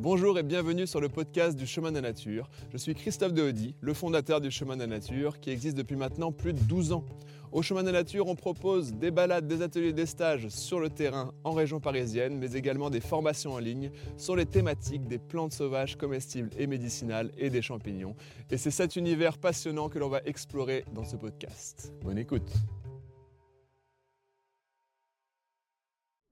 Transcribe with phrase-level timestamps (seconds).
[0.00, 2.48] Bonjour et bienvenue sur le podcast du Chemin de la Nature.
[2.72, 6.30] Je suis Christophe Dehody, le fondateur du Chemin de la Nature, qui existe depuis maintenant
[6.30, 7.04] plus de 12 ans.
[7.50, 10.88] Au Chemin de la Nature, on propose des balades, des ateliers, des stages sur le
[10.88, 15.52] terrain en région parisienne, mais également des formations en ligne sur les thématiques des plantes
[15.52, 18.14] sauvages comestibles et médicinales et des champignons.
[18.52, 21.92] Et c'est cet univers passionnant que l'on va explorer dans ce podcast.
[22.04, 22.52] Bonne écoute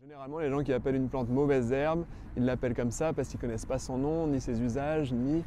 [0.00, 3.36] Généralement, les gens qui appellent une plante mauvaise herbe, ils l'appellent comme ça parce qu'ils
[3.36, 5.44] ne connaissent pas son nom, ni ses usages, ni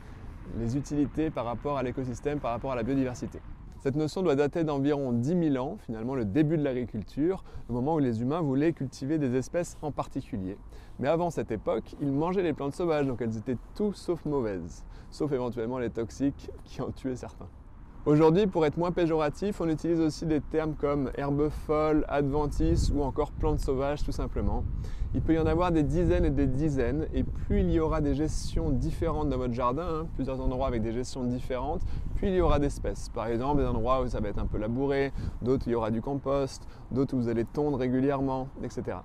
[0.59, 3.39] les utilités par rapport à l'écosystème, par rapport à la biodiversité.
[3.79, 7.95] Cette notion doit dater d'environ 10 000 ans, finalement le début de l'agriculture, le moment
[7.95, 10.59] où les humains voulaient cultiver des espèces en particulier.
[10.99, 14.85] Mais avant cette époque, ils mangeaient les plantes sauvages, donc elles étaient tout sauf mauvaises,
[15.09, 17.49] sauf éventuellement les toxiques qui en tuaient certains.
[18.05, 23.01] Aujourd'hui, pour être moins péjoratif, on utilise aussi des termes comme herbe folle, adventice ou
[23.01, 24.65] encore plante sauvage tout simplement.
[25.13, 28.01] Il peut y en avoir des dizaines et des dizaines et plus il y aura
[28.01, 31.79] des gestions différentes dans votre jardin, hein, plusieurs endroits avec des gestions différentes,
[32.15, 33.07] plus il y aura d'espèces.
[33.07, 35.75] Par exemple, des endroits où ça va être un peu labouré, d'autres où il y
[35.75, 38.97] aura du compost, d'autres où vous allez tondre régulièrement, etc.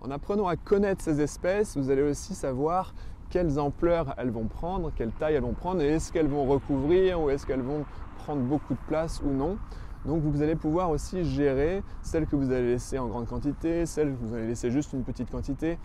[0.00, 2.94] En apprenant à connaître ces espèces, vous allez aussi savoir
[3.32, 7.18] quelles ampleurs elles vont prendre, quelle taille elles vont prendre, et est-ce qu'elles vont recouvrir
[7.18, 7.86] ou est-ce qu'elles vont
[8.18, 9.56] prendre beaucoup de place ou non.
[10.04, 14.12] Donc vous allez pouvoir aussi gérer celles que vous allez laisser en grande quantité, celles
[14.12, 15.78] que vous allez laisser juste une petite quantité.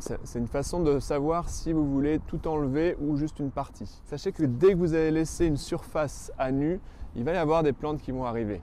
[0.00, 4.02] c'est une façon de savoir si vous voulez tout enlever ou juste une partie.
[4.06, 6.80] Sachez que dès que vous allez laisser une surface à nu,
[7.14, 8.60] il va y avoir des plantes qui vont arriver.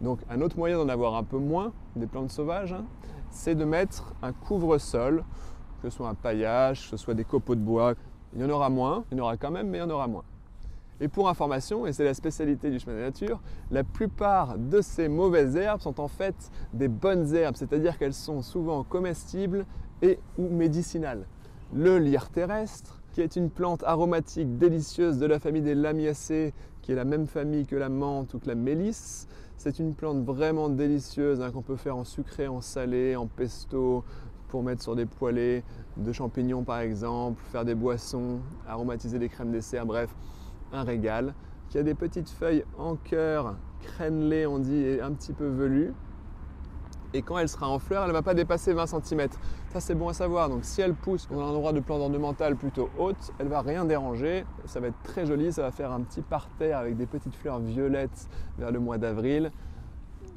[0.00, 2.86] Donc un autre moyen d'en avoir un peu moins, des plantes sauvages, hein,
[3.30, 5.22] c'est de mettre un couvre-sol,
[5.82, 7.94] que ce soit un paillage, que ce soit des copeaux de bois.
[8.34, 9.90] Il y en aura moins, il y en aura quand même, mais il y en
[9.90, 10.24] aura moins.
[11.00, 14.80] Et pour information, et c'est la spécialité du chemin de la nature, la plupart de
[14.80, 16.34] ces mauvaises herbes sont en fait
[16.72, 19.66] des bonnes herbes, c'est-à-dire qu'elles sont souvent comestibles
[20.00, 21.26] et ou médicinales.
[21.74, 26.92] Le lierre terrestre, qui est une plante aromatique délicieuse de la famille des lamiacées, qui
[26.92, 29.26] est la même famille que la menthe ou que la mélisse,
[29.56, 34.04] c'est une plante vraiment délicieuse hein, qu'on peut faire en sucré, en salé, en pesto,
[34.48, 35.64] pour mettre sur des poêlés
[35.96, 40.14] de champignons par exemple, faire des boissons, aromatiser des crèmes dessert, bref
[40.72, 41.34] un régal,
[41.68, 45.92] qui a des petites feuilles en cœur, crénelées on dit, et un petit peu velues.
[47.14, 49.28] Et quand elle sera en fleur, elle ne va pas dépasser 20 cm.
[49.72, 50.48] Ça c'est bon à savoir.
[50.50, 53.84] Donc si elle pousse dans un endroit de plante ornementale plutôt haute, elle va rien
[53.84, 54.44] déranger.
[54.66, 57.60] Ça va être très joli, ça va faire un petit parterre avec des petites fleurs
[57.60, 58.28] violettes
[58.58, 59.50] vers le mois d'avril.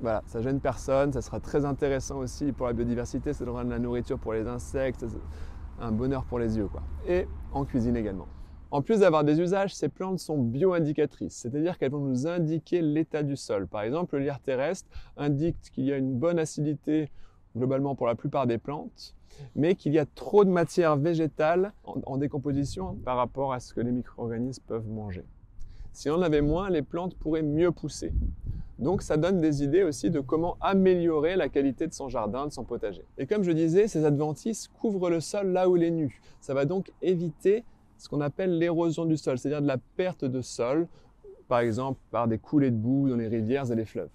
[0.02, 3.70] Voilà, ça gêne personne, ça sera très intéressant aussi pour la biodiversité, ça donnera de
[3.70, 5.06] la nourriture pour les insectes,
[5.80, 6.84] un bonheur pour les yeux quoi.
[7.08, 8.28] Et en cuisine également.
[8.72, 13.24] En plus d'avoir des usages, ces plantes sont bio-indicatrices, c'est-à-dire qu'elles vont nous indiquer l'état
[13.24, 13.68] du sol.
[13.68, 14.88] Par exemple, le lierre terrestre
[15.18, 17.10] indique qu'il y a une bonne acidité
[17.58, 19.16] globalement pour la plupart des plantes,
[19.56, 23.82] mais qu'il y a trop de matière végétale en, décomposition par rapport à ce que
[23.82, 25.26] les micro-organismes peuvent manger.
[25.92, 28.14] Si on en avait moins, les plantes pourraient mieux pousser.
[28.80, 32.54] Donc ça donne des idées aussi de comment améliorer la qualité de son jardin, de
[32.54, 33.04] son potager.
[33.18, 36.22] Et comme je disais, ces adventices couvrent le sol là où il est nu.
[36.40, 37.66] Ça va donc éviter
[37.98, 40.88] ce qu'on appelle l'érosion du sol, c'est-à-dire de la perte de sol,
[41.50, 44.10] par exemple par des coulées de boue dans les rivières et les fleuves.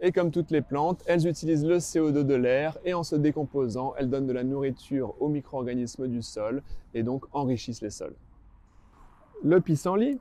[0.00, 3.94] Et comme toutes les plantes, elles utilisent le CO2 de l'air et en se décomposant,
[3.98, 6.62] elles donnent de la nourriture aux micro-organismes du sol
[6.94, 8.14] et donc enrichissent les sols.
[9.42, 10.18] Le pissenlit,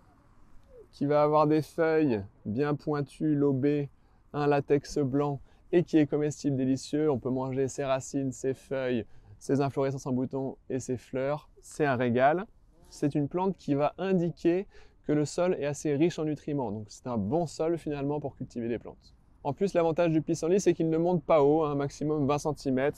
[0.92, 3.90] qui va avoir des feuilles bien pointues, lobées,
[4.34, 5.40] un latex blanc
[5.72, 7.12] et qui est comestible délicieux.
[7.12, 9.06] On peut manger ses racines, ses feuilles,
[9.40, 11.50] ses inflorescences en bouton et ses fleurs.
[11.62, 12.46] C'est un régal
[12.90, 14.68] c'est une plante qui va indiquer
[15.06, 16.72] que le sol est assez riche en nutriments.
[16.72, 19.16] Donc c'est un bon sol finalement pour cultiver des plantes.
[19.44, 22.92] En plus, l'avantage du pissenlit, c'est qu'il ne monte pas haut, un maximum 20 cm,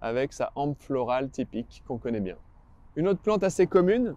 [0.00, 2.36] avec sa hampe florale typique qu'on connaît bien.
[2.96, 4.14] Une autre plante assez commune,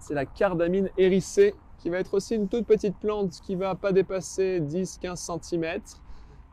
[0.00, 3.92] c'est la cardamine hérissée, qui va être aussi une toute petite plante qui va pas
[3.92, 5.80] dépasser 10-15 cm,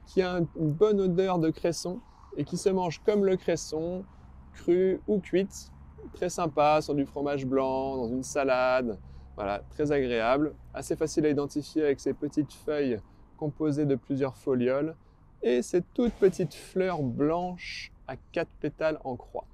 [0.06, 2.00] qui a une bonne odeur de cresson
[2.38, 4.06] et qui se mange comme le cresson,
[4.54, 5.72] cru ou cuite,
[6.14, 8.98] très sympa sur du fromage blanc, dans une salade.
[9.36, 13.00] Voilà, très agréable, assez facile à identifier avec ses petites feuilles
[13.38, 14.96] composées de plusieurs folioles
[15.44, 19.46] et ces toutes petites fleurs blanches à quatre pétales en croix.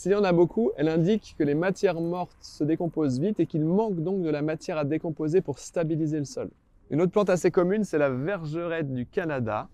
[0.00, 3.44] S'il y en a beaucoup, elle indique que les matières mortes se décomposent vite et
[3.44, 6.48] qu'il manque donc de la matière à décomposer pour stabiliser le sol.
[6.88, 9.68] Une autre plante assez commune, c'est la vergerette du Canada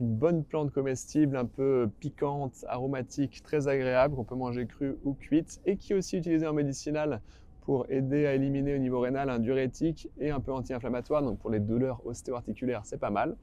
[0.00, 5.14] une bonne plante comestible un peu piquante, aromatique, très agréable qu'on peut manger crue ou
[5.14, 7.20] cuite et qui est aussi utilisée en médicinal
[7.60, 11.22] pour aider à éliminer au niveau rénal un diurétique et un peu anti-inflammatoire.
[11.22, 13.36] Donc pour les douleurs ostéo-articulaires, c'est pas mal.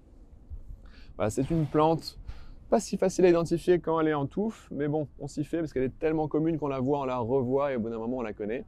[1.30, 2.20] c'est une plante
[2.70, 5.60] Pas si facile à identifier quand elle est en touffe, mais bon, on s'y fait
[5.60, 7.98] parce qu'elle est tellement commune qu'on la voit, on la revoit et au bout d'un
[7.98, 8.66] moment on la connaît.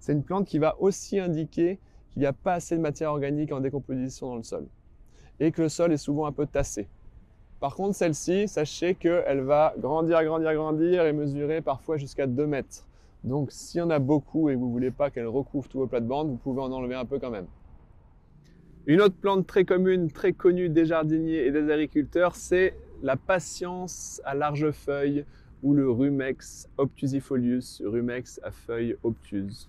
[0.00, 1.78] C'est une plante qui va aussi indiquer
[2.10, 4.66] qu'il n'y a pas assez de matière organique en décomposition dans le sol
[5.38, 6.88] et que le sol est souvent un peu tassé.
[7.60, 12.86] Par contre, celle-ci, sachez qu'elle va grandir, grandir, grandir et mesurer parfois jusqu'à 2 mètres.
[13.22, 15.78] Donc s'il y en a beaucoup et que vous ne voulez pas qu'elle recouvre tout
[15.78, 17.46] vos plates-bandes, vous pouvez en enlever un peu quand même.
[18.86, 24.20] Une autre plante très commune, très connue des jardiniers et des agriculteurs, c'est la patience
[24.24, 25.24] à large feuille
[25.62, 29.68] ou le rumex obtusifolius, rumex à feuilles obtuses.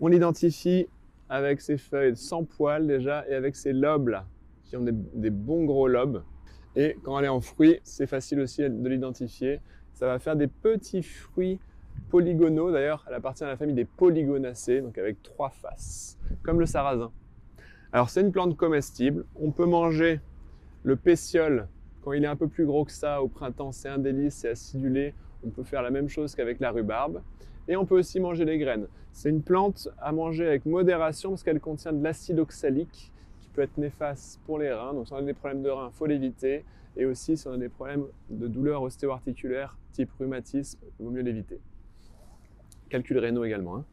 [0.00, 0.86] On l'identifie
[1.28, 4.26] avec ses feuilles sans poils déjà et avec ses lobes là,
[4.64, 6.22] qui ont des, des bons gros lobes.
[6.76, 9.60] Et quand elle est en fruit, c'est facile aussi de l'identifier.
[9.94, 11.58] Ça va faire des petits fruits
[12.08, 12.70] polygonaux.
[12.70, 17.10] D'ailleurs, elle appartient à la famille des polygonacées, donc avec trois faces, comme le sarrasin.
[17.92, 19.24] Alors c'est une plante comestible.
[19.40, 20.20] On peut manger
[20.84, 21.68] le pétiole
[22.08, 23.70] quand il est un peu plus gros que ça au printemps.
[23.70, 25.12] C'est un délice, c'est acidulé.
[25.44, 27.20] On peut faire la même chose qu'avec la rhubarbe.
[27.68, 28.86] Et on peut aussi manger les graines.
[29.12, 33.12] C'est une plante à manger avec modération parce qu'elle contient de l'acide oxalique
[33.42, 34.94] qui peut être néfaste pour les reins.
[34.94, 36.64] Donc si on a des problèmes de reins, il faut l'éviter.
[36.96, 41.20] Et aussi si on a des problèmes de douleurs ostéo-articulaires type rhumatisme, il vaut mieux
[41.20, 41.60] l'éviter.
[42.88, 43.76] Calcul rénaux également.
[43.76, 43.84] Hein.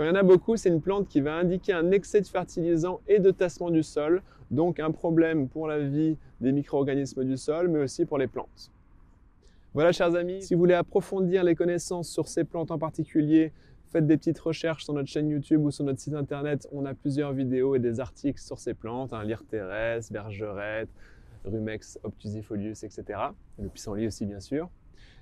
[0.00, 2.26] Quand il y en a beaucoup, c'est une plante qui va indiquer un excès de
[2.26, 7.36] fertilisant et de tassement du sol, donc un problème pour la vie des micro-organismes du
[7.36, 8.72] sol, mais aussi pour les plantes.
[9.74, 13.52] Voilà, chers amis, si vous voulez approfondir les connaissances sur ces plantes en particulier,
[13.92, 16.66] faites des petites recherches sur notre chaîne YouTube ou sur notre site internet.
[16.72, 19.42] On a plusieurs vidéos et des articles sur ces plantes, hein, lyre
[20.10, 20.88] bergerette,
[21.44, 23.04] rumex obtusifolius, etc.
[23.58, 24.70] Le pissenlit aussi, bien sûr.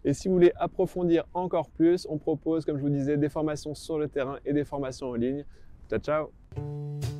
[0.05, 3.75] Et si vous voulez approfondir encore plus, on propose, comme je vous disais, des formations
[3.75, 5.45] sur le terrain et des formations en ligne.
[5.89, 7.18] Ciao, ciao